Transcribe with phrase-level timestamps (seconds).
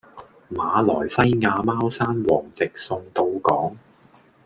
[0.49, 3.75] 馬來西亞貓山王直送到港